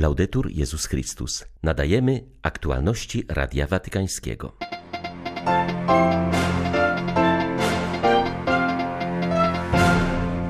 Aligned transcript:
Laudetur 0.00 0.50
Jezus 0.50 0.86
Chrystus. 0.86 1.44
Nadajemy 1.62 2.24
aktualności 2.42 3.24
Radia 3.28 3.66
Watykańskiego. 3.66 4.56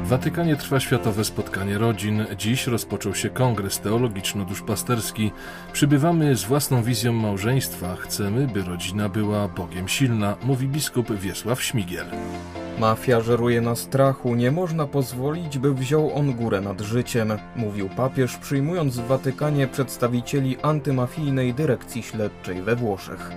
W 0.05 0.09
Watykanie 0.09 0.57
trwa 0.57 0.81
Światowe 0.81 1.25
Spotkanie 1.25 1.79
Rodzin. 1.79 2.27
Dziś 2.39 2.67
rozpoczął 2.67 3.15
się 3.15 3.31
kongres 3.31 3.81
teologiczno-duszpasterski. 3.81 5.31
Przybywamy 5.73 6.37
z 6.37 6.45
własną 6.45 6.83
wizją 6.83 7.13
małżeństwa. 7.13 7.97
Chcemy, 7.97 8.47
by 8.47 8.63
rodzina 8.63 9.09
była 9.09 9.49
Bogiem 9.49 9.89
silna, 9.89 10.37
mówi 10.43 10.69
biskup 10.69 11.13
Wiesław 11.13 11.63
Śmigiel. 11.63 12.07
Mafia 12.81 13.21
żeruje 13.21 13.61
na 13.61 13.77
strachu, 13.77 14.35
nie 14.35 14.51
można 14.51 14.87
pozwolić, 14.87 15.59
by 15.59 15.75
wziął 15.75 16.15
on 16.15 16.33
górę 16.33 16.61
nad 16.61 16.81
życiem, 16.81 17.33
mówił 17.57 17.89
papież, 17.89 18.37
przyjmując 18.37 18.97
w 18.97 19.07
Watykanie 19.07 19.67
przedstawicieli 19.67 20.57
antymafijnej 20.63 21.55
dyrekcji 21.55 22.03
śledczej 22.03 22.63
we 22.63 22.77
Włoszech. 22.77 23.31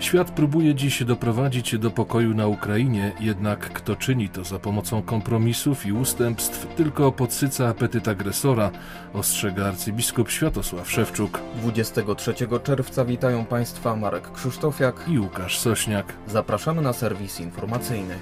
Świat 0.00 0.30
próbuje 0.30 0.74
dziś 0.74 1.04
doprowadzić 1.04 1.78
do 1.78 1.90
pokoju 1.90 2.34
na 2.34 2.46
Ukrainie, 2.46 3.12
jednak 3.20 3.72
kto 3.72 3.96
czyni 3.96 4.28
to 4.28 4.44
za 4.44 4.58
pomocą 4.58 5.02
kompromisów 5.02 5.86
i 5.86 5.92
ustępstw, 5.92 6.66
tylko 6.74 7.12
podsyca 7.12 7.68
apetyt 7.68 8.08
agresora, 8.08 8.70
ostrzega 9.14 9.66
arcybiskup 9.66 10.30
Światosław 10.30 10.90
Szewczuk. 10.90 11.40
23 11.56 12.34
czerwca 12.62 13.04
witają 13.04 13.44
Państwa 13.44 13.96
Marek 13.96 14.32
Krzysztofiak 14.32 15.04
i 15.08 15.18
Łukasz 15.18 15.58
Sośniak. 15.58 16.06
Zapraszamy 16.26 16.82
na 16.82 16.92
serwis 16.92 17.40
informacyjny. 17.40 18.14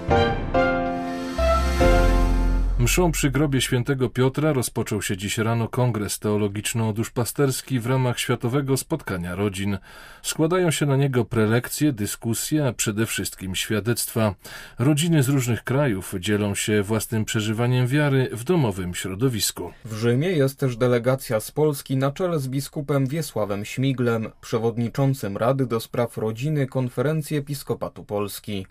Mszą 2.78 3.12
przy 3.12 3.30
grobie 3.30 3.60
świętego 3.60 4.10
Piotra 4.10 4.52
rozpoczął 4.52 5.02
się 5.02 5.16
dziś 5.16 5.38
rano 5.38 5.68
kongres 5.68 6.18
teologiczno-duszpasterski 6.18 7.80
w 7.80 7.86
ramach 7.86 8.18
Światowego 8.18 8.76
Spotkania 8.76 9.34
Rodzin. 9.34 9.78
Składają 10.22 10.70
się 10.70 10.86
na 10.86 10.96
niego 10.96 11.24
prelekcje, 11.24 11.92
dyskusje, 11.92 12.66
a 12.66 12.72
przede 12.72 13.06
wszystkim 13.06 13.54
świadectwa. 13.54 14.34
Rodziny 14.78 15.22
z 15.22 15.28
różnych 15.28 15.64
krajów 15.64 16.14
dzielą 16.20 16.54
się 16.54 16.82
własnym 16.82 17.24
przeżywaniem 17.24 17.86
wiary 17.86 18.28
w 18.32 18.44
domowym 18.44 18.94
środowisku. 18.94 19.72
W 19.84 19.94
Rzymie 19.94 20.28
jest 20.28 20.58
też 20.58 20.76
delegacja 20.76 21.40
z 21.40 21.50
Polski 21.50 21.96
na 21.96 22.12
czele 22.12 22.38
z 22.38 22.48
biskupem 22.48 23.06
Wiesławem 23.06 23.64
Śmiglem, 23.64 24.30
przewodniczącym 24.40 25.36
Rady 25.36 25.66
do 25.66 25.80
Spraw 25.80 26.16
Rodziny 26.16 26.66
Konferencji 26.66 27.36
Episkopatu 27.36 28.04
Polski. 28.04 28.66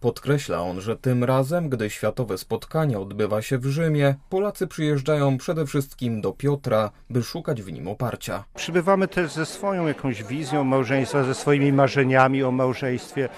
Podkreśla 0.00 0.62
on, 0.62 0.80
że 0.80 0.96
tym 0.96 1.24
razem, 1.24 1.68
gdy 1.68 1.90
światowe 1.90 2.38
spotkanie 2.38 2.98
odbywa 2.98 3.42
się 3.42 3.47
w 3.56 3.66
Rzymie, 3.66 4.14
Polacy 4.30 4.66
przyjeżdżają 4.66 5.38
przede 5.38 5.66
wszystkim 5.66 6.20
do 6.20 6.32
Piotra, 6.32 6.90
by 7.10 7.22
szukać 7.22 7.62
w 7.62 7.72
nim 7.72 7.88
oparcia. 7.88 8.44
Przybywamy 8.54 9.08
też 9.08 9.32
ze 9.32 9.46
swoją 9.46 9.86
jakąś 9.86 10.24
wizją 10.24 10.64
małżeństwa, 10.64 11.24
ze 11.24 11.34
swoimi 11.34 11.72
marzeniami 11.72 12.42
o 12.42 12.50
małżeństwie 12.50 13.28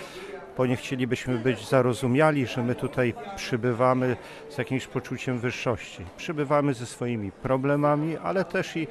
bo 0.57 0.67
nie 0.67 0.77
chcielibyśmy 0.77 1.39
być 1.39 1.69
zarozumiali, 1.69 2.47
że 2.47 2.63
my 2.63 2.75
tutaj 2.75 3.15
przybywamy 3.37 4.17
z 4.49 4.59
jakimś 4.59 4.87
poczuciem 4.87 5.39
wyższości. 5.39 6.05
Przybywamy 6.17 6.75
ze 6.75 6.87
swoimi 6.87 7.33
problemami, 7.33 8.17
ale 8.17 8.45
też 8.45 8.77
i 8.77 8.87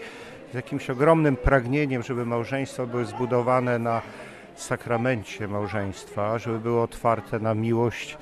z 0.51 0.53
jakimś 0.53 0.89
ogromnym 0.89 1.35
pragnieniem, 1.35 2.03
żeby 2.03 2.25
małżeństwo 2.25 2.87
były 2.87 3.05
zbudowane 3.05 3.79
na 3.79 4.01
sakramencie 4.55 5.47
małżeństwa, 5.47 6.39
żeby 6.39 6.59
było 6.59 6.83
otwarte 6.83 7.39
na 7.39 7.53
miłość, 7.53 8.17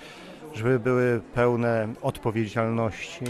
żeby 0.54 0.80
były 0.80 1.22
pełne 1.34 1.94
odpowiedzialności 2.02 3.26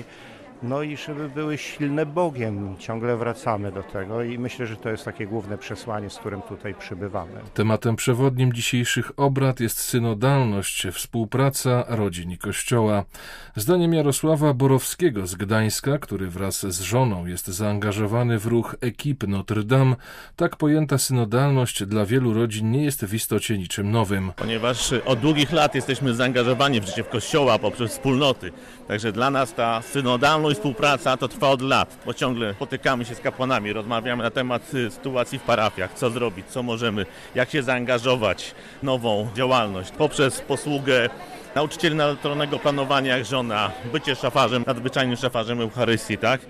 no 0.63 0.83
i 0.83 0.97
żeby 0.97 1.29
były 1.29 1.57
silne 1.57 2.05
Bogiem. 2.05 2.75
Ciągle 2.79 3.17
wracamy 3.17 3.71
do 3.71 3.83
tego 3.83 4.23
i 4.23 4.39
myślę, 4.39 4.67
że 4.67 4.75
to 4.75 4.89
jest 4.89 5.05
takie 5.05 5.27
główne 5.27 5.57
przesłanie, 5.57 6.09
z 6.09 6.17
którym 6.17 6.41
tutaj 6.41 6.73
przybywamy. 6.73 7.31
Tematem 7.53 7.95
przewodnim 7.95 8.53
dzisiejszych 8.53 9.11
obrad 9.17 9.59
jest 9.59 9.79
synodalność, 9.79 10.87
współpraca 10.91 11.85
rodzin 11.87 12.31
i 12.31 12.37
Kościoła. 12.37 13.03
Zdaniem 13.55 13.93
Jarosława 13.93 14.53
Borowskiego 14.53 15.27
z 15.27 15.35
Gdańska, 15.35 15.97
który 15.97 16.29
wraz 16.29 16.65
z 16.65 16.81
żoną 16.81 17.25
jest 17.25 17.47
zaangażowany 17.47 18.39
w 18.39 18.45
ruch 18.45 18.75
ekip 18.81 19.27
Notre 19.27 19.63
Dame, 19.63 19.95
tak 20.35 20.55
pojęta 20.55 20.97
synodalność 20.97 21.83
dla 21.83 22.05
wielu 22.05 22.33
rodzin 22.33 22.71
nie 22.71 22.83
jest 22.83 23.05
w 23.05 23.13
istocie 23.13 23.57
niczym 23.57 23.91
nowym. 23.91 24.31
Ponieważ 24.35 24.93
od 25.05 25.19
długich 25.19 25.51
lat 25.51 25.75
jesteśmy 25.75 26.13
zaangażowani 26.13 26.81
w 26.81 26.85
życie 26.85 27.03
w 27.03 27.09
Kościoła 27.09 27.59
poprzez 27.59 27.91
wspólnoty. 27.91 28.51
Także 28.87 29.11
dla 29.11 29.29
nas 29.29 29.53
ta 29.53 29.81
synodalność 29.81 30.46
i 30.51 30.55
współpraca 30.55 31.17
to 31.17 31.27
trwa 31.27 31.49
od 31.49 31.61
lat, 31.61 31.97
bo 32.05 32.13
ciągle 32.13 32.53
spotykamy 32.53 33.05
się 33.05 33.15
z 33.15 33.19
kapłanami, 33.19 33.73
rozmawiamy 33.73 34.23
na 34.23 34.31
temat 34.31 34.73
y, 34.73 34.91
sytuacji 34.91 35.39
w 35.39 35.41
parafiach, 35.41 35.93
co 35.93 36.09
zrobić, 36.09 36.47
co 36.47 36.63
możemy, 36.63 37.05
jak 37.35 37.49
się 37.49 37.63
zaangażować 37.63 38.55
w 38.81 38.83
nową 38.83 39.27
działalność 39.35 39.91
poprzez 39.91 40.41
posługę 40.41 41.09
nauczycieli 41.55 41.95
naturalnego 41.95 42.59
planowania 42.59 43.17
jak 43.17 43.25
żona, 43.25 43.71
bycie 43.91 44.15
szafarzem, 44.15 44.63
nadzwyczajnym 44.67 45.17
szafarzem 45.17 45.61
Eucharystii, 45.61 46.17
tak? 46.17 46.41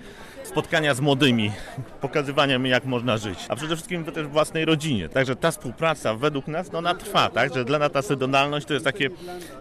Spotkania 0.48 0.94
z 0.94 1.00
młodymi, 1.00 1.52
pokazywania 2.00 2.58
mi, 2.58 2.70
jak 2.70 2.84
można 2.84 3.16
żyć, 3.16 3.38
a 3.48 3.56
przede 3.56 3.76
wszystkim 3.76 4.04
też 4.04 4.26
w 4.26 4.30
własnej 4.30 4.64
rodzinie. 4.64 5.08
Także 5.08 5.36
ta 5.36 5.50
współpraca 5.50 6.14
według 6.14 6.48
nas, 6.48 6.72
no 6.72 6.78
ona 6.78 6.94
trwa, 6.94 7.30
tak? 7.30 7.54
Że 7.54 7.64
dla 7.64 7.78
nas 7.78 7.92
ta 7.92 8.02
synodalność 8.02 8.66
to 8.66 8.74
jest 8.74 8.84
takie 8.84 9.10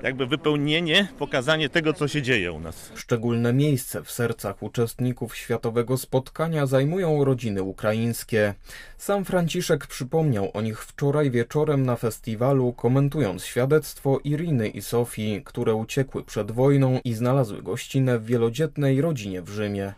jakby 0.04 0.26
wypełnienie, 0.26 1.08
pokazanie 1.20 1.70
tego, 1.70 1.94
co 1.94 2.08
się 2.08 2.22
dzieje 2.22 2.52
u 2.52 2.60
nas. 2.60 2.92
Szczególne 2.96 3.54
miejsce 3.54 4.04
w 4.04 4.12
sercach 4.12 4.64
uczestników 4.64 5.36
światowego 5.36 5.98
spotkania 5.98 6.66
zajmują 6.66 7.24
rodziny 7.24 7.64
ukraińskie. 7.64 8.54
Sam 8.98 9.26
Franciszek 9.26 9.88
przypomniał 9.88 10.52
o 10.54 10.62
nich 10.62 10.86
wczoraj 10.86 11.32
wieczorem 11.32 11.86
na 11.86 11.96
festiwalu, 11.96 12.74
komentując 12.74 13.46
świadectwo 13.46 14.20
Iriny 14.24 14.68
i 14.68 14.82
Sofii, 14.82 15.42
które 15.46 15.76
uciekły 15.76 16.24
przed 16.24 16.52
wojną 16.52 17.00
i 17.04 17.14
znalazły 17.14 17.62
gościnę 17.64 18.20
w 18.20 18.26
wielodzietnej 18.26 19.02
rodzinie 19.02 19.42
w 19.42 19.50
Rzymie. 19.50 19.94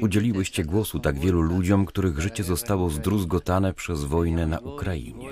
Udzieliłyście 0.00 0.64
głosu 0.64 0.98
tak 0.98 1.18
wielu 1.18 1.40
ludziom, 1.40 1.86
których 1.86 2.20
życie 2.20 2.44
zostało 2.44 2.90
zdruzgotane 2.90 3.74
przez 3.74 4.04
wojnę 4.04 4.46
na 4.46 4.58
Ukrainie. 4.58 5.28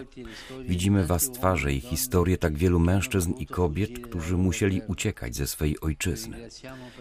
Widzimy 0.68 1.06
Was 1.06 1.30
twarze 1.30 1.72
i 1.72 1.80
historię 1.80 2.38
tak 2.38 2.56
wielu 2.56 2.80
mężczyzn 2.80 3.32
i 3.32 3.46
kobiet, 3.46 3.98
którzy 3.98 4.36
musieli 4.36 4.82
uciekać 4.86 5.36
ze 5.36 5.46
swej 5.46 5.80
ojczyzny. 5.80 6.48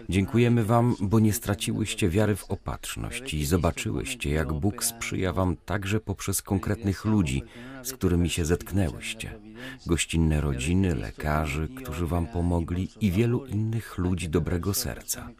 Dziękujemy 0.08 0.64
Wam, 0.64 0.96
bo 1.00 1.20
nie 1.20 1.32
straciłyście 1.32 2.08
wiary 2.08 2.36
w 2.36 2.50
opatrzność 2.50 3.34
i 3.34 3.46
zobaczyłyście, 3.46 4.30
jak 4.30 4.52
Bóg 4.52 4.84
sprzyja 4.84 5.32
Wam 5.32 5.56
także 5.56 6.00
poprzez 6.00 6.42
konkretnych 6.42 7.04
ludzi, 7.04 7.42
z 7.82 7.92
którymi 7.92 8.30
się 8.30 8.44
zetknęłyście. 8.44 9.38
Gościnne 9.86 10.40
rodziny, 10.40 10.94
lekarzy, 10.94 11.68
którzy 11.76 12.06
Wam 12.06 12.26
pomogli 12.26 12.88
i 13.00 13.10
wielu 13.10 13.46
innych 13.46 13.98
ludzi 13.98 14.28
dobrego 14.28 14.74
serca. 14.74 15.30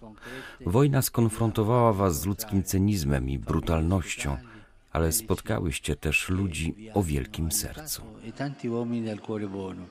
Wojna 0.70 1.02
skonfrontowała 1.02 1.92
Was 1.92 2.20
z 2.20 2.26
ludzkim 2.26 2.62
cynizmem 2.62 3.28
i 3.28 3.38
brutalnością, 3.38 4.36
ale 4.92 5.12
spotkałyście 5.12 5.96
też 5.96 6.28
ludzi 6.28 6.74
o 6.94 7.02
wielkim 7.02 7.52
sercu. 7.52 8.02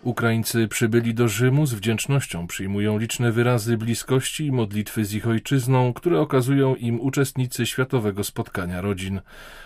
Ukraińcy 0.03 0.67
przybyli 0.67 1.13
do 1.13 1.27
Rzymu 1.27 1.65
z 1.65 1.73
wdzięcznością, 1.73 2.47
przyjmują 2.47 2.97
liczne 2.97 3.31
wyrazy 3.31 3.77
bliskości 3.77 4.45
i 4.45 4.51
modlitwy 4.51 5.05
z 5.05 5.13
ich 5.13 5.27
ojczyzną, 5.27 5.93
które 5.93 6.19
okazują 6.19 6.75
im 6.75 7.01
uczestnicy 7.01 7.65
Światowego 7.65 8.23
Spotkania 8.23 8.81
Rodzin. 8.81 9.21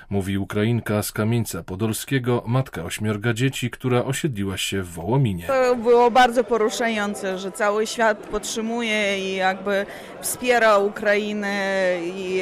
Mówi 0.10 0.38
Ukrainka 0.38 1.04
z 1.04 1.12
Kamieńca 1.12 1.64
Podolskiego, 1.64 2.44
matka 2.48 2.84
ośmiorga 2.84 3.34
dzieci, 3.34 3.70
która 3.70 4.04
osiedliła 4.04 4.58
się 4.58 4.84
w 4.84 4.88
Wołominie. 4.88 5.48
To 5.48 5.76
było 5.76 6.12
bardzo 6.12 6.44
poruszające, 6.44 7.38
że 7.38 7.52
cały 7.52 7.88
świat 7.88 8.18
podtrzymuje 8.18 9.20
i 9.20 9.36
jakby 9.36 9.86
wspiera 10.22 10.78
Ukrainę 10.78 11.98
i 12.04 12.42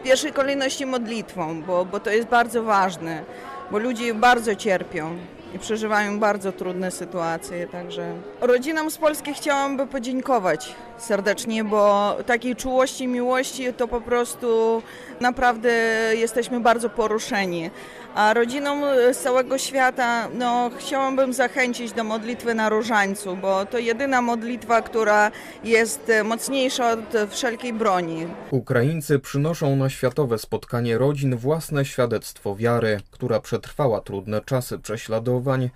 w 0.00 0.02
pierwszej 0.04 0.32
kolejności 0.32 0.86
modlitwą, 0.86 1.62
bo, 1.62 1.84
bo 1.84 2.00
to 2.00 2.10
jest 2.10 2.19
bardzo 2.26 2.62
ważne, 2.62 3.22
bo 3.70 3.78
ludzie 3.78 4.14
bardzo 4.14 4.54
cierpią 4.54 5.16
i 5.54 5.58
przeżywają 5.58 6.18
bardzo 6.18 6.52
trudne 6.52 6.90
sytuacje, 6.90 7.66
także 7.66 8.12
rodzinom 8.40 8.90
z 8.90 8.98
Polski 8.98 9.34
chciałam 9.34 9.88
podziękować 9.88 10.74
serdecznie, 10.98 11.64
bo 11.64 12.16
takiej 12.26 12.56
czułości, 12.56 13.08
miłości 13.08 13.72
to 13.72 13.88
po 13.88 14.00
prostu 14.00 14.82
naprawdę 15.20 15.70
jesteśmy 16.14 16.60
bardzo 16.60 16.90
poruszeni. 16.90 17.70
A 18.14 18.34
rodzinom 18.34 18.82
z 19.12 19.18
całego 19.18 19.58
świata 19.58 20.28
no, 20.34 20.70
chciałabym 20.78 21.32
zachęcić 21.32 21.92
do 21.92 22.04
modlitwy 22.04 22.54
na 22.54 22.68
różańcu, 22.68 23.36
bo 23.36 23.66
to 23.66 23.78
jedyna 23.78 24.22
modlitwa, 24.22 24.82
która 24.82 25.30
jest 25.64 26.12
mocniejsza 26.24 26.90
od 26.90 27.30
wszelkiej 27.30 27.72
broni. 27.72 28.26
Ukraińcy 28.50 29.18
przynoszą 29.18 29.76
na 29.76 29.90
światowe 29.90 30.38
spotkanie 30.38 30.98
rodzin 30.98 31.36
własne 31.36 31.84
świadectwo 31.84 32.56
wiary, 32.56 33.00
która 33.10 33.40
przetrwała 33.40 34.00
trudne 34.00 34.40
czasy 34.40 34.78
prześladowań 34.78 35.39
zachowań 35.40 35.70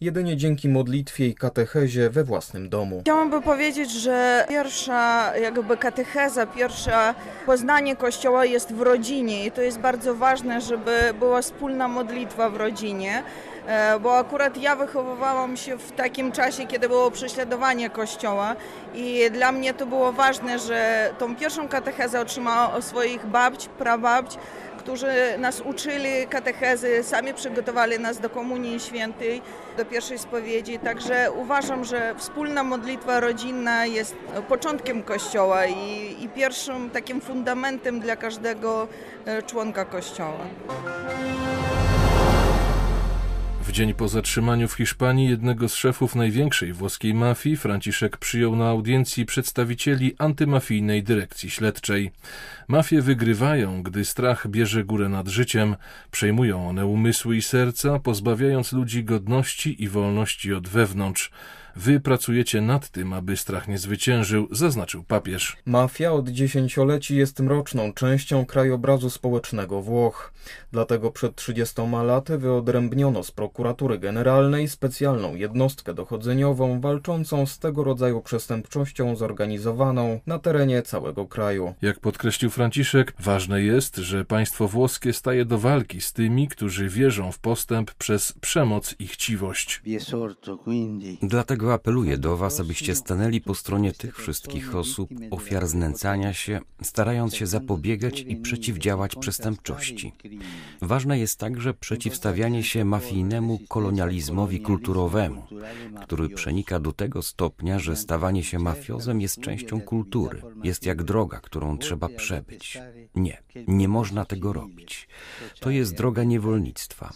jedynie 0.00 0.36
dzięki 0.36 0.68
modlitwie 0.68 1.26
i 1.26 1.34
katechezie 1.34 2.10
we 2.10 2.24
własnym 2.24 2.68
domu. 2.68 3.00
Chciałabym 3.00 3.42
powiedzieć, 3.42 3.90
że 3.90 4.44
pierwsza 4.48 5.32
jakby 5.36 5.76
katecheza, 5.76 6.46
pierwsze 6.46 7.14
poznanie 7.46 7.96
Kościoła 7.96 8.44
jest 8.44 8.72
w 8.72 8.80
rodzinie 8.80 9.46
i 9.46 9.50
to 9.50 9.62
jest 9.62 9.78
bardzo 9.78 10.14
ważne, 10.14 10.60
żeby 10.60 11.14
była 11.18 11.42
wspólna 11.42 11.88
modlitwa 11.88 12.50
w 12.50 12.56
rodzinie. 12.56 13.22
E, 13.66 14.00
bo 14.00 14.18
akurat 14.18 14.56
ja 14.56 14.76
wychowywałam 14.76 15.56
się 15.56 15.78
w 15.78 15.92
takim 15.92 16.32
czasie, 16.32 16.66
kiedy 16.66 16.88
było 16.88 17.10
prześladowanie 17.10 17.90
Kościoła 17.90 18.56
i 18.94 19.30
dla 19.32 19.52
mnie 19.52 19.74
to 19.74 19.86
było 19.86 20.12
ważne, 20.12 20.58
że 20.58 21.10
tą 21.18 21.36
pierwszą 21.36 21.68
katechezę 21.68 22.20
otrzymałam 22.20 22.74
od 22.74 22.84
swoich 22.84 23.26
babć, 23.26 23.68
prababć, 23.78 24.38
którzy 24.80 25.38
nas 25.38 25.60
uczyli 25.60 26.26
katechezy, 26.30 27.02
sami 27.02 27.34
przygotowali 27.34 27.98
nas 27.98 28.20
do 28.20 28.30
Komunii 28.30 28.80
Świętej, 28.80 29.42
do 29.76 29.84
pierwszej 29.84 30.18
spowiedzi. 30.18 30.78
Także 30.78 31.32
uważam, 31.32 31.84
że 31.84 32.14
wspólna 32.18 32.64
modlitwa 32.64 33.20
rodzinna 33.20 33.86
jest 33.86 34.14
początkiem 34.48 35.02
Kościoła 35.02 35.66
i, 35.66 36.16
i 36.24 36.28
pierwszym 36.28 36.90
takim 36.90 37.20
fundamentem 37.20 38.00
dla 38.00 38.16
każdego 38.16 38.88
e, 39.26 39.42
członka 39.42 39.84
Kościoła. 39.84 40.46
W 43.70 43.72
dzień 43.72 43.94
po 43.94 44.08
zatrzymaniu 44.08 44.68
w 44.68 44.72
Hiszpanii 44.72 45.28
jednego 45.28 45.68
z 45.68 45.74
szefów 45.74 46.14
największej 46.14 46.72
włoskiej 46.72 47.14
mafii, 47.14 47.56
Franciszek 47.56 48.16
przyjął 48.16 48.56
na 48.56 48.68
audiencji 48.68 49.26
przedstawicieli 49.26 50.14
antymafijnej 50.18 51.02
dyrekcji 51.02 51.50
śledczej. 51.50 52.10
Mafie 52.68 53.02
wygrywają, 53.02 53.82
gdy 53.82 54.04
strach 54.04 54.48
bierze 54.48 54.84
górę 54.84 55.08
nad 55.08 55.28
życiem, 55.28 55.76
przejmują 56.10 56.68
one 56.68 56.86
umysły 56.86 57.36
i 57.36 57.42
serca, 57.42 57.98
pozbawiając 57.98 58.72
ludzi 58.72 59.04
godności 59.04 59.82
i 59.82 59.88
wolności 59.88 60.54
od 60.54 60.68
wewnątrz. 60.68 61.30
Wy 61.76 62.00
pracujecie 62.00 62.60
nad 62.60 62.88
tym, 62.88 63.12
aby 63.12 63.36
strach 63.36 63.68
nie 63.68 63.78
zwyciężył, 63.78 64.48
zaznaczył 64.50 65.04
papież. 65.04 65.56
Mafia 65.66 66.12
od 66.12 66.28
dziesięcioleci 66.28 67.16
jest 67.16 67.40
mroczną 67.40 67.92
częścią 67.92 68.46
krajobrazu 68.46 69.10
społecznego 69.10 69.82
Włoch. 69.82 70.32
Dlatego 70.72 71.10
przed 71.10 71.36
30 71.36 71.82
laty 72.04 72.38
wyodrębniono 72.38 73.22
z 73.22 73.30
prokuratury 73.30 73.98
generalnej 73.98 74.68
specjalną 74.68 75.34
jednostkę 75.34 75.94
dochodzeniową 75.94 76.80
walczącą 76.80 77.46
z 77.46 77.58
tego 77.58 77.84
rodzaju 77.84 78.20
przestępczością 78.20 79.16
zorganizowaną 79.16 80.20
na 80.26 80.38
terenie 80.38 80.82
całego 80.82 81.26
kraju. 81.26 81.74
Jak 81.82 82.00
podkreślił 82.00 82.50
Franciszek, 82.50 83.14
ważne 83.18 83.62
jest, 83.62 83.96
że 83.96 84.24
państwo 84.24 84.68
włoskie 84.68 85.12
staje 85.12 85.44
do 85.44 85.58
walki 85.58 86.00
z 86.00 86.12
tymi, 86.12 86.48
którzy 86.48 86.88
wierzą 86.88 87.32
w 87.32 87.38
postęp 87.38 87.94
przez 87.94 88.32
przemoc 88.32 88.94
i 88.98 89.06
chciwość. 89.06 89.82
Dlatego 91.22 91.59
apeluję 91.68 92.18
do 92.18 92.36
Was, 92.36 92.60
abyście 92.60 92.94
stanęli 92.94 93.40
po 93.40 93.54
stronie 93.54 93.92
tych 93.92 94.16
wszystkich 94.16 94.74
osób, 94.76 95.10
ofiar 95.30 95.68
znęcania 95.68 96.32
się, 96.32 96.60
starając 96.82 97.34
się 97.34 97.46
zapobiegać 97.46 98.20
i 98.20 98.36
przeciwdziałać 98.36 99.16
przestępczości. 99.16 100.12
Ważne 100.82 101.18
jest 101.18 101.38
także 101.38 101.74
przeciwstawianie 101.74 102.62
się 102.62 102.84
mafijnemu 102.84 103.58
kolonializmowi 103.68 104.60
kulturowemu, 104.60 105.42
który 106.02 106.28
przenika 106.28 106.80
do 106.80 106.92
tego 106.92 107.22
stopnia, 107.22 107.78
że 107.78 107.96
stawanie 107.96 108.42
się 108.42 108.58
mafiozem 108.58 109.20
jest 109.20 109.40
częścią 109.40 109.80
kultury, 109.80 110.42
jest 110.64 110.86
jak 110.86 111.02
droga, 111.02 111.40
którą 111.40 111.78
trzeba 111.78 112.08
przebyć. 112.08 112.78
Nie, 113.14 113.42
nie 113.68 113.88
można 113.88 114.24
tego 114.24 114.52
robić. 114.52 115.08
To 115.60 115.70
jest 115.70 115.96
droga 115.96 116.24
niewolnictwa. 116.24 117.12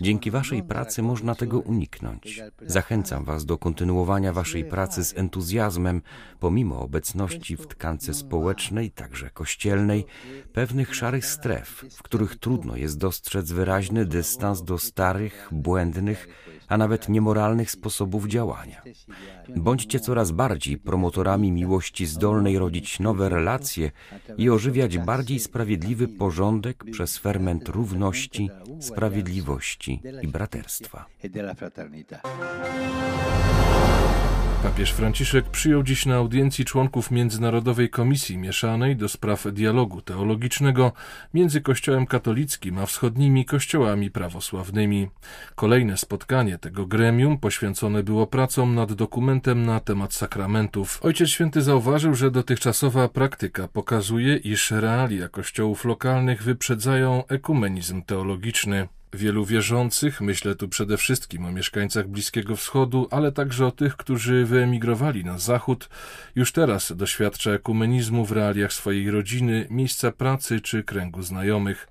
Dzięki 0.00 0.30
Waszej 0.30 0.62
pracy 0.62 1.02
można 1.02 1.34
tego 1.34 1.58
uniknąć. 1.60 2.42
Zachęcam 2.66 3.24
Was 3.24 3.44
do 3.44 3.58
kontynuowania 3.58 3.77
Waszej 4.32 4.64
pracy 4.64 5.04
z 5.04 5.18
entuzjazmem, 5.18 6.02
pomimo 6.40 6.80
obecności 6.80 7.56
w 7.56 7.66
tkance 7.66 8.14
społecznej, 8.14 8.90
także 8.90 9.30
kościelnej, 9.30 10.04
pewnych 10.52 10.94
szarych 10.94 11.26
stref, 11.26 11.84
w 11.96 12.02
których 12.02 12.36
trudno 12.36 12.76
jest 12.76 12.98
dostrzec 12.98 13.52
wyraźny 13.52 14.06
dystans 14.06 14.62
do 14.62 14.78
starych, 14.78 15.48
błędnych, 15.52 16.28
a 16.68 16.76
nawet 16.76 17.08
niemoralnych 17.08 17.70
sposobów 17.70 18.26
działania. 18.26 18.82
Bądźcie 19.56 20.00
coraz 20.00 20.30
bardziej 20.30 20.78
promotorami 20.78 21.52
miłości 21.52 22.06
zdolnej 22.06 22.58
rodzić 22.58 23.00
nowe 23.00 23.28
relacje 23.28 23.90
i 24.36 24.50
ożywiać 24.50 24.98
bardziej 24.98 25.38
sprawiedliwy 25.38 26.08
porządek 26.08 26.84
przez 26.92 27.18
ferment 27.18 27.68
równości, 27.68 28.50
sprawiedliwości 28.80 30.02
i 30.22 30.28
braterstwa. 30.28 31.06
Papież 34.62 34.92
Franciszek 34.92 35.44
przyjął 35.44 35.82
dziś 35.82 36.06
na 36.06 36.14
audiencji 36.14 36.64
członków 36.64 37.10
Międzynarodowej 37.10 37.90
Komisji 37.90 38.38
Mieszanej 38.38 38.96
do 38.96 39.08
spraw 39.08 39.46
dialogu 39.52 40.02
teologicznego 40.02 40.92
między 41.34 41.60
Kościołem 41.60 42.06
katolickim 42.06 42.78
a 42.78 42.86
wschodnimi 42.86 43.44
kościołami 43.44 44.10
prawosławnymi. 44.10 45.08
Kolejne 45.54 45.96
spotkanie 45.96 46.58
tego 46.58 46.86
gremium 46.86 47.38
poświęcone 47.38 48.02
było 48.02 48.26
pracom 48.26 48.74
nad 48.74 48.92
dokumentem 48.92 49.66
na 49.66 49.80
temat 49.80 50.14
sakramentów. 50.14 50.98
Ojciec 51.02 51.28
Święty 51.28 51.62
zauważył, 51.62 52.14
że 52.14 52.30
dotychczasowa 52.30 53.08
praktyka 53.08 53.68
pokazuje, 53.68 54.36
iż 54.36 54.70
realia 54.70 55.28
kościołów 55.28 55.84
lokalnych 55.84 56.42
wyprzedzają 56.42 57.26
ekumenizm 57.26 58.02
teologiczny. 58.02 58.88
Wielu 59.12 59.44
wierzących, 59.44 60.20
myślę 60.20 60.54
tu 60.54 60.68
przede 60.68 60.96
wszystkim 60.96 61.44
o 61.44 61.52
mieszkańcach 61.52 62.08
Bliskiego 62.08 62.56
Wschodu, 62.56 63.08
ale 63.10 63.32
także 63.32 63.66
o 63.66 63.70
tych, 63.70 63.96
którzy 63.96 64.44
wyemigrowali 64.44 65.24
na 65.24 65.38
Zachód, 65.38 65.88
już 66.34 66.52
teraz 66.52 66.92
doświadcza 66.96 67.50
ekumenizmu 67.50 68.24
w 68.24 68.32
realiach 68.32 68.72
swojej 68.72 69.10
rodziny, 69.10 69.66
miejsca 69.70 70.12
pracy 70.12 70.60
czy 70.60 70.84
kręgu 70.84 71.22
znajomych. 71.22 71.88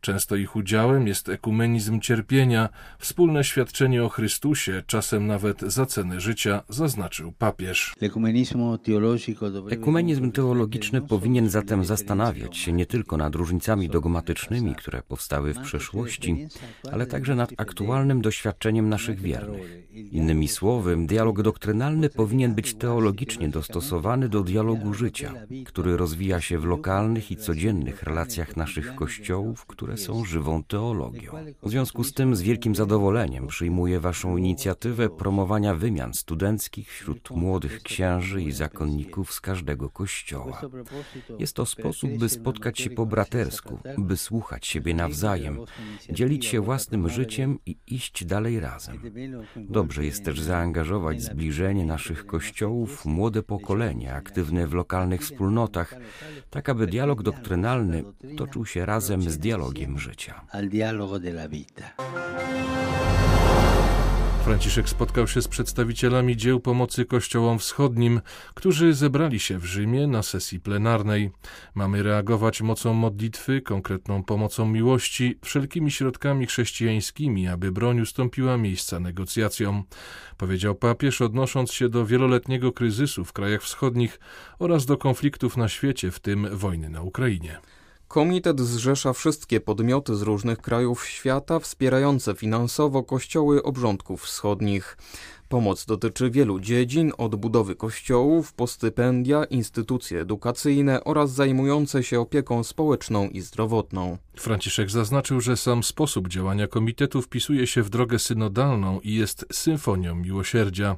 Często 0.00 0.36
ich 0.36 0.56
udziałem 0.56 1.06
jest 1.06 1.28
ekumenizm 1.28 2.00
cierpienia, 2.00 2.68
wspólne 2.98 3.44
świadczenie 3.44 4.04
o 4.04 4.08
Chrystusie, 4.08 4.82
czasem 4.86 5.26
nawet 5.26 5.60
za 5.60 5.86
cenę 5.86 6.20
życia, 6.20 6.62
zaznaczył 6.68 7.32
papież. 7.32 7.94
Ekumenizm 9.70 10.32
teologiczny 10.32 11.02
powinien 11.02 11.50
zatem 11.50 11.84
zastanawiać 11.84 12.56
się 12.56 12.72
nie 12.72 12.86
tylko 12.86 13.16
nad 13.16 13.34
różnicami 13.34 13.88
dogmatycznymi, 13.88 14.74
które 14.74 15.02
powstały 15.02 15.54
w 15.54 15.60
przeszłości, 15.60 16.46
ale 16.92 17.06
także 17.06 17.34
nad 17.34 17.50
aktualnym 17.56 18.22
doświadczeniem 18.22 18.88
naszych 18.88 19.20
wiernych. 19.20 19.88
Innymi 19.92 20.48
słowy, 20.48 20.96
dialog 21.06 21.42
doktrynalny 21.42 22.10
powinien 22.10 22.54
być 22.54 22.74
teologicznie 22.74 23.48
dostosowany 23.48 24.28
do 24.28 24.42
dialogu 24.42 24.94
życia, 24.94 25.34
który 25.66 25.96
rozwija 25.96 26.40
się 26.40 26.58
w 26.58 26.64
lokalnych 26.64 27.30
i 27.30 27.36
codziennych 27.36 28.02
relacjach 28.02 28.56
naszych 28.56 28.94
kościołów, 28.94 29.66
które 29.66 29.87
są 29.96 30.24
żywą 30.24 30.62
teologią. 30.62 31.32
W 31.62 31.70
związku 31.70 32.04
z 32.04 32.12
tym 32.12 32.36
z 32.36 32.42
wielkim 32.42 32.74
zadowoleniem 32.74 33.46
przyjmuję 33.46 34.00
Waszą 34.00 34.36
inicjatywę 34.36 35.08
promowania 35.08 35.74
wymian 35.74 36.14
studenckich 36.14 36.92
wśród 36.92 37.30
młodych 37.30 37.82
księży 37.82 38.42
i 38.42 38.52
zakonników 38.52 39.32
z 39.32 39.40
każdego 39.40 39.90
kościoła. 39.90 40.60
Jest 41.38 41.56
to 41.56 41.66
sposób, 41.66 42.10
by 42.18 42.28
spotkać 42.28 42.78
się 42.78 42.90
po 42.90 43.06
bratersku, 43.06 43.78
by 43.98 44.16
słuchać 44.16 44.66
siebie 44.66 44.94
nawzajem, 44.94 45.58
dzielić 46.10 46.46
się 46.46 46.60
własnym 46.60 47.08
życiem 47.08 47.58
i 47.66 47.76
iść 47.86 48.24
dalej 48.24 48.60
razem. 48.60 49.00
Dobrze 49.56 50.04
jest 50.04 50.24
też 50.24 50.40
zaangażować 50.40 51.22
zbliżenie 51.22 51.84
naszych 51.84 52.26
kościołów, 52.26 53.04
młode 53.04 53.42
pokolenie 53.42 54.14
aktywne 54.14 54.66
w 54.66 54.74
lokalnych 54.74 55.22
wspólnotach, 55.22 55.94
tak 56.50 56.68
aby 56.68 56.86
dialog 56.86 57.22
doktrynalny 57.22 58.04
toczył 58.36 58.66
się 58.66 58.86
razem 58.86 59.22
z 59.22 59.38
dialogiem 59.38 59.77
życia. 59.98 60.40
Franciszek 64.44 64.88
spotkał 64.88 65.26
się 65.26 65.42
z 65.42 65.48
przedstawicielami 65.48 66.36
dzieł 66.36 66.60
pomocy 66.60 67.04
Kościołom 67.04 67.58
Wschodnim, 67.58 68.20
którzy 68.54 68.94
zebrali 68.94 69.40
się 69.40 69.58
w 69.58 69.64
Rzymie 69.64 70.06
na 70.06 70.22
sesji 70.22 70.60
plenarnej. 70.60 71.30
Mamy 71.74 72.02
reagować 72.02 72.62
mocą 72.62 72.94
modlitwy, 72.94 73.60
konkretną 73.60 74.24
pomocą 74.24 74.66
miłości, 74.66 75.38
wszelkimi 75.44 75.90
środkami 75.90 76.46
chrześcijańskimi, 76.46 77.48
aby 77.48 77.72
broń 77.72 78.00
ustąpiła 78.00 78.56
miejsca 78.56 79.00
negocjacjom, 79.00 79.84
powiedział 80.36 80.74
papież, 80.74 81.20
odnosząc 81.20 81.72
się 81.72 81.88
do 81.88 82.06
wieloletniego 82.06 82.72
kryzysu 82.72 83.24
w 83.24 83.32
krajach 83.32 83.62
wschodnich 83.62 84.20
oraz 84.58 84.86
do 84.86 84.96
konfliktów 84.96 85.56
na 85.56 85.68
świecie, 85.68 86.10
w 86.10 86.20
tym 86.20 86.48
wojny 86.52 86.88
na 86.88 87.02
Ukrainie. 87.02 87.60
Komitet 88.08 88.60
zrzesza 88.60 89.12
wszystkie 89.12 89.60
podmioty 89.60 90.16
z 90.16 90.22
różnych 90.22 90.58
krajów 90.58 91.06
świata 91.06 91.58
wspierające 91.58 92.34
finansowo 92.34 93.02
kościoły 93.02 93.62
obrządków 93.62 94.22
wschodnich. 94.22 94.96
Pomoc 95.48 95.86
dotyczy 95.86 96.30
wielu 96.30 96.60
dziedzin, 96.60 97.12
od 97.18 97.36
budowy 97.36 97.74
kościołów, 97.74 98.52
po 98.52 98.66
stypendia, 98.66 99.44
instytucje 99.44 100.20
edukacyjne 100.20 101.04
oraz 101.04 101.30
zajmujące 101.30 102.02
się 102.02 102.20
opieką 102.20 102.64
społeczną 102.64 103.28
i 103.28 103.40
zdrowotną. 103.40 104.18
Franciszek 104.36 104.90
zaznaczył, 104.90 105.40
że 105.40 105.56
sam 105.56 105.82
sposób 105.82 106.28
działania 106.28 106.66
komitetu 106.66 107.22
wpisuje 107.22 107.66
się 107.66 107.82
w 107.82 107.90
drogę 107.90 108.18
synodalną 108.18 109.00
i 109.00 109.14
jest 109.14 109.46
symfonią 109.52 110.14
miłosierdzia. 110.14 110.96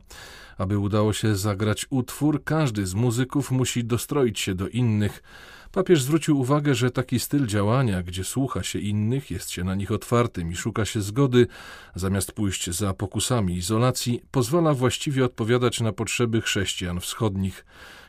Aby 0.58 0.78
udało 0.78 1.12
się 1.12 1.36
zagrać 1.36 1.86
utwór, 1.90 2.44
każdy 2.44 2.86
z 2.86 2.94
muzyków 2.94 3.50
musi 3.50 3.84
dostroić 3.84 4.40
się 4.40 4.54
do 4.54 4.68
innych. 4.68 5.22
Papież 5.72 6.02
zwrócił 6.02 6.40
uwagę, 6.40 6.74
że 6.74 6.90
taki 6.90 7.20
styl 7.20 7.46
działania, 7.46 8.02
gdzie 8.02 8.24
słucha 8.24 8.62
się 8.62 8.78
innych, 8.78 9.30
jest 9.30 9.50
się 9.50 9.64
na 9.64 9.74
nich 9.74 9.92
otwartym 9.92 10.52
i 10.52 10.56
szuka 10.56 10.84
się 10.84 11.00
zgody, 11.00 11.46
zamiast 11.94 12.32
pójść 12.32 12.70
za 12.70 12.94
pokusami 12.94 13.56
izolacji, 13.56 14.22
pozwala 14.30 14.74
właściwie 14.74 15.24
odpowiadać 15.24 15.80
na 15.80 15.92
potrzeby 15.92 16.40
chrześcijan 16.40 17.00
wschodnich. 17.00 17.64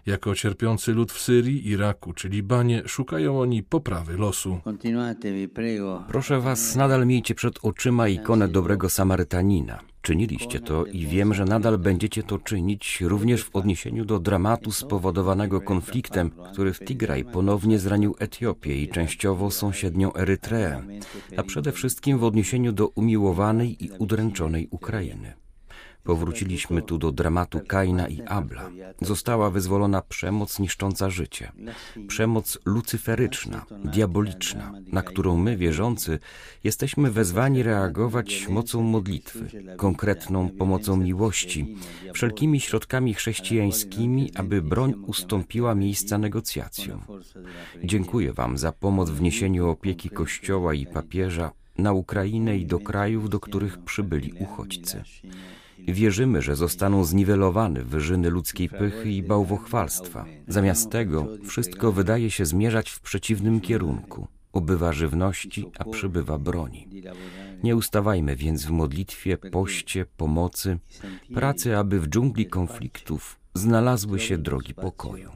Jako 0.05 0.35
cierpiący 0.35 0.93
lud 0.93 1.11
w 1.11 1.19
Syrii, 1.19 1.67
Iraku 1.69 2.13
czy 2.13 2.29
Libanie 2.29 2.83
szukają 2.87 3.39
oni 3.39 3.63
poprawy 3.63 4.17
losu. 4.17 4.59
Proszę 6.07 6.39
was, 6.39 6.75
nadal 6.75 7.07
miejcie 7.07 7.35
przed 7.35 7.59
oczyma 7.61 8.07
ikonę 8.07 8.47
dobrego 8.47 8.89
Samarytanina. 8.89 9.90
Czyniliście 10.01 10.60
to 10.60 10.86
i 10.86 11.05
wiem, 11.05 11.34
że 11.34 11.46
nadal 11.46 11.77
będziecie 11.77 12.24
to 12.24 12.38
czynić 12.39 13.01
również 13.01 13.43
w 13.43 13.55
odniesieniu 13.55 14.05
do 14.05 14.20
dramatu 14.20 14.72
spowodowanego 14.72 15.62
konfliktem, 15.62 16.31
który 16.53 16.74
w 16.74 16.79
Tigraj 16.79 17.25
ponownie 17.25 17.79
zranił 17.79 18.15
Etiopię 18.20 18.75
i 18.75 18.89
częściowo 18.89 19.51
sąsiednią 19.51 20.13
Erytreę, 20.13 20.84
a 21.38 21.43
przede 21.43 21.72
wszystkim 21.72 22.17
w 22.17 22.24
odniesieniu 22.24 22.72
do 22.72 22.88
umiłowanej 22.88 23.86
i 23.86 23.91
udręczonej 24.00 24.67
Ukrainy. 24.72 25.40
Powróciliśmy 26.03 26.81
tu 26.81 26.98
do 26.98 27.12
dramatu 27.12 27.60
Kaina 27.67 28.08
i 28.08 28.22
Abla. 28.22 28.70
Została 29.01 29.50
wyzwolona 29.50 30.01
przemoc 30.01 30.60
niszcząca 30.60 31.10
życie. 31.10 31.51
Przemoc 32.08 32.60
lucyferyczna, 32.65 33.65
diaboliczna, 33.86 34.72
na 34.88 35.01
którą 35.01 35.38
my, 35.38 35.58
wierzący, 35.58 36.20
jesteśmy 36.63 37.12
wezwani 37.12 37.63
reagować 37.63 38.48
mocą 38.48 38.81
modlitwy, 38.81 39.48
konkretną 39.77 40.50
pomocą 40.50 40.98
miłości, 40.98 41.75
wszelkimi 42.13 42.60
środkami 42.60 43.13
chrześcijańskimi, 43.13 44.31
aby 44.36 44.62
broń 44.62 44.93
ustąpiła 45.08 45.75
miejsca 45.75 46.17
negocjacjom. 46.17 47.01
Dziękuję 47.84 48.34
Wam 48.34 48.58
za 48.58 48.72
pomoc 48.72 49.10
w 49.10 49.22
niesieniu 49.22 49.70
opieki 49.70 50.10
Kościoła 50.10 50.74
i 50.74 50.86
papieża 50.86 51.51
na 51.77 51.93
Ukrainę 51.93 52.58
i 52.58 52.65
do 52.65 52.79
krajów, 52.79 53.29
do 53.29 53.39
których 53.39 53.77
przybyli 53.77 54.34
uchodźcy. 54.39 55.03
Wierzymy, 55.88 56.41
że 56.41 56.55
zostaną 56.55 57.03
zniwelowane 57.03 57.83
wyżyny 57.83 58.29
ludzkiej 58.29 58.69
pychy 58.69 59.11
i 59.11 59.23
bałwochwalstwa. 59.23 60.25
Zamiast 60.47 60.89
tego 60.89 61.27
wszystko 61.47 61.91
wydaje 61.91 62.31
się 62.31 62.45
zmierzać 62.45 62.89
w 62.89 63.00
przeciwnym 63.00 63.61
kierunku. 63.61 64.27
Ubywa 64.53 64.93
żywności, 64.93 65.65
a 65.79 65.85
przybywa 65.85 66.38
broni. 66.38 66.88
Nie 67.63 67.75
ustawajmy 67.75 68.35
więc 68.35 68.65
w 68.65 68.71
modlitwie, 68.71 69.38
poście, 69.38 70.05
pomocy, 70.17 70.79
pracy, 71.33 71.77
aby 71.77 72.00
w 72.00 72.07
dżungli 72.07 72.45
konfliktów 72.45 73.39
znalazły 73.53 74.19
się 74.19 74.38
drogi 74.38 74.73
pokoju. 74.73 75.31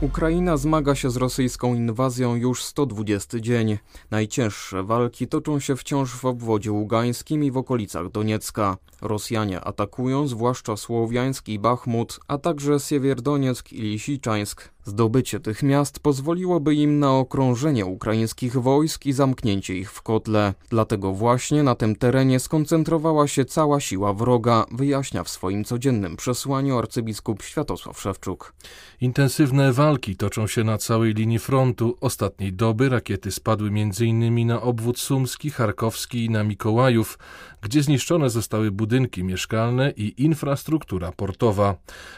Ukraina 0.00 0.56
zmaga 0.56 0.94
się 0.94 1.10
z 1.10 1.16
rosyjską 1.16 1.74
inwazją 1.74 2.34
już 2.34 2.64
120 2.64 3.40
dzień. 3.40 3.78
Najcięższe 4.10 4.82
walki 4.82 5.28
toczą 5.28 5.60
się 5.60 5.76
wciąż 5.76 6.16
w 6.16 6.24
obwodzie 6.24 6.72
ługańskim 6.72 7.44
i 7.44 7.50
w 7.50 7.56
okolicach 7.56 8.10
Doniecka. 8.10 8.76
Rosjanie 9.02 9.60
atakują 9.60 10.28
zwłaszcza 10.28 10.76
Słowiańsk 10.76 11.48
i 11.48 11.58
Bachmut, 11.58 12.20
a 12.28 12.38
także 12.38 12.80
Siewierdonieck 12.80 13.72
i 13.72 13.82
Lisiczańsk. 13.82 14.75
Zdobycie 14.86 15.40
tych 15.40 15.62
miast 15.62 16.00
pozwoliłoby 16.00 16.74
im 16.74 16.98
na 16.98 17.12
okrążenie 17.12 17.86
ukraińskich 17.86 18.56
wojsk 18.56 19.06
i 19.06 19.12
zamknięcie 19.12 19.74
ich 19.74 19.92
w 19.92 20.02
kotle. 20.02 20.54
Dlatego 20.70 21.12
właśnie 21.12 21.62
na 21.62 21.74
tym 21.74 21.96
terenie 21.96 22.40
skoncentrowała 22.40 23.28
się 23.28 23.44
cała 23.44 23.80
siła 23.80 24.12
wroga, 24.12 24.64
wyjaśnia 24.70 25.24
w 25.24 25.28
swoim 25.28 25.64
codziennym 25.64 26.16
przesłaniu 26.16 26.78
arcybiskup 26.78 27.42
Światosław 27.42 28.00
Szewczuk. 28.00 28.52
Intensywne 29.00 29.72
walki 29.72 30.16
toczą 30.16 30.46
się 30.46 30.64
na 30.64 30.78
całej 30.78 31.14
linii 31.14 31.38
frontu. 31.38 31.96
Ostatniej 32.00 32.52
doby 32.52 32.88
rakiety 32.88 33.30
spadły 33.30 33.68
m.in. 33.68 34.46
na 34.46 34.62
obwód 34.62 34.98
sumski, 34.98 35.50
charkowski 35.50 36.24
i 36.24 36.30
na 36.30 36.44
Mikołajów, 36.44 37.18
gdzie 37.60 37.82
zniszczone 37.82 38.30
zostały 38.30 38.70
budynki 38.70 39.24
mieszkalne 39.24 39.90
i 39.96 40.22
infrastruktura 40.22 41.12
portowa. 41.12 41.74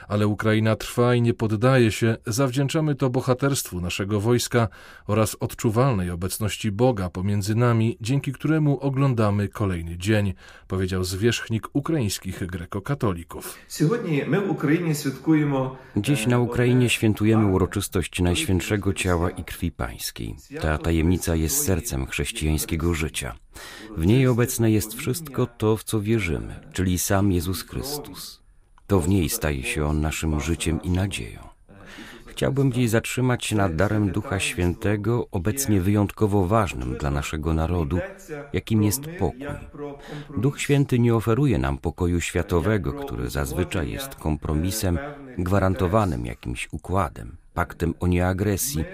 Ale 0.08 0.26
Ukraina 0.26 0.76
trwa 0.76 1.14
i 1.14 1.22
nie 1.22 1.34
poddaje 1.34 1.92
się, 1.92 2.16
zawdzięczamy 2.58 2.94
to 2.94 3.10
bohaterstwu 3.10 3.80
naszego 3.80 4.20
wojska 4.20 4.68
oraz 5.06 5.36
odczuwalnej 5.40 6.10
obecności 6.10 6.72
Boga 6.72 7.10
pomiędzy 7.10 7.54
nami, 7.54 7.96
dzięki 8.00 8.32
któremu 8.32 8.80
oglądamy 8.80 9.48
kolejny 9.48 9.98
dzień, 9.98 10.34
powiedział 10.68 11.04
zwierzchnik 11.04 11.68
ukraińskich 11.72 12.46
grekokatolików. 12.46 13.58
Dziś 15.96 16.26
na 16.26 16.38
Ukrainie 16.38 16.88
świętujemy 16.88 17.46
uroczystość 17.46 18.20
Najświętszego 18.20 18.92
Ciała 18.92 19.30
i 19.30 19.44
Krwi 19.44 19.70
Pańskiej. 19.70 20.34
Ta 20.60 20.78
tajemnica 20.78 21.34
jest 21.34 21.64
sercem 21.64 22.06
chrześcijańskiego 22.06 22.94
życia. 22.94 23.34
W 23.96 24.06
niej 24.06 24.26
obecne 24.26 24.70
jest 24.70 24.94
wszystko 24.94 25.46
to, 25.46 25.76
w 25.76 25.84
co 25.84 26.00
wierzymy, 26.00 26.60
czyli 26.72 26.98
sam 26.98 27.32
Jezus 27.32 27.62
Chrystus. 27.62 28.42
To 28.86 29.00
w 29.00 29.08
niej 29.08 29.28
staje 29.28 29.62
się 29.62 29.86
On 29.86 30.00
naszym 30.00 30.40
życiem 30.40 30.82
i 30.82 30.90
nadzieją. 30.90 31.57
Chciałbym 32.38 32.73
dziś 32.73 32.90
zatrzymać 32.90 33.45
się 33.45 33.57
nad 33.57 33.76
darem 33.76 34.11
Ducha 34.11 34.40
Świętego, 34.40 35.28
obecnie 35.30 35.80
wyjątkowo 35.80 36.47
ważnym 36.47 36.97
dla 36.97 37.11
naszego 37.11 37.54
narodu, 37.54 37.99
jakim 38.52 38.83
jest 38.83 39.02
pokój. 39.18 39.47
Duch 40.37 40.61
Święty 40.61 40.99
nie 40.99 41.14
oferuje 41.14 41.59
nam 41.59 41.78
pokoju 41.78 42.21
światowego, 42.21 42.92
który 42.92 43.30
zazwyczaj 43.30 43.90
jest 43.90 44.14
kompromisem 44.14 44.99
gwarantowanym 45.38 46.26
jakimś 46.26 46.68
układem, 46.73 47.37
paktem 47.54 47.95
o 48.00 48.07
nieagresji, 48.07 48.85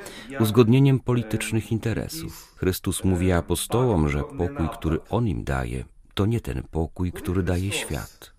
uzgodnieniem 0.41 1.01
politycznych 1.01 1.73
interesów. 1.73 2.55
Chrystus 2.57 3.05
mówi 3.05 3.33
apostołom, 3.33 4.09
że 4.09 4.23
pokój, 4.23 4.69
który 4.73 4.99
On 5.11 5.29
im 5.29 5.45
daje, 5.45 5.85
to 6.15 6.27
nie 6.27 6.41
ten 6.41 6.63
pokój, 6.71 7.13
który 7.13 7.43
daje 7.43 7.73
świat. 7.73 8.35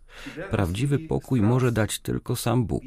Prawdziwy 0.52 1.00
pokój 1.00 1.42
może 1.42 1.72
dać 1.72 2.00
tylko 2.00 2.36
sam 2.36 2.66
Bóg. 2.66 2.84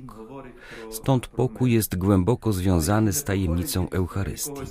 Stąd 0.90 1.26
pokój 1.26 1.72
jest 1.72 1.96
głęboko 1.96 2.52
związany 2.52 3.12
z 3.12 3.24
tajemnicą 3.24 3.90
Eucharystii. 3.90 4.62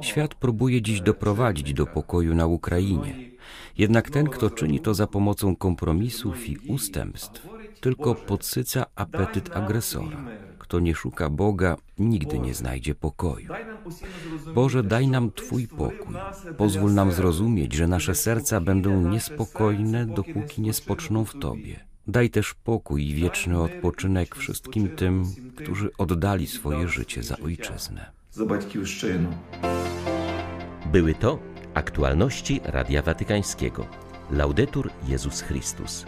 Świat 0.00 0.34
próbuje 0.34 0.82
dziś 0.82 1.00
doprowadzić 1.00 1.74
do 1.74 1.86
pokoju 1.86 2.34
na 2.34 2.46
Ukrainie. 2.46 3.30
Jednak 3.78 4.10
ten, 4.10 4.26
kto 4.26 4.50
czyni 4.50 4.80
to 4.80 4.94
za 4.94 5.06
pomocą 5.06 5.56
kompromisów 5.56 6.48
i 6.48 6.58
ustępstw, 6.68 7.48
tylko 7.80 8.14
podsyca 8.14 8.86
apetyt 8.94 9.56
agresora. 9.56 10.24
Kto 10.58 10.80
nie 10.80 10.94
szuka 10.94 11.30
Boga, 11.30 11.76
nigdy 11.98 12.38
nie 12.38 12.54
znajdzie 12.54 12.94
pokoju. 12.94 13.52
Boże, 14.54 14.82
daj 14.82 15.08
nam 15.08 15.32
Twój 15.32 15.68
pokój. 15.68 16.16
Pozwól 16.56 16.94
nam 16.94 17.12
zrozumieć, 17.12 17.72
że 17.72 17.88
nasze 17.88 18.14
serca 18.14 18.60
będą 18.60 19.10
niespokojne, 19.10 20.06
dopóki 20.06 20.62
nie 20.62 20.72
spoczną 20.72 21.24
w 21.24 21.38
Tobie. 21.38 21.89
Daj 22.06 22.30
też 22.30 22.54
pokój 22.54 23.08
i 23.08 23.14
wieczny 23.14 23.60
odpoczynek 23.60 24.36
wszystkim 24.36 24.88
tym, 24.88 25.24
którzy 25.56 25.90
oddali 25.98 26.46
swoje 26.46 26.88
życie 26.88 27.22
za 27.22 27.36
ojczyznę. 27.38 28.10
Były 30.92 31.14
to 31.14 31.38
aktualności 31.74 32.60
Radia 32.64 33.02
Watykańskiego. 33.02 33.86
Laudetur 34.30 34.90
Jezus 35.08 35.40
Chrystus. 35.40 36.04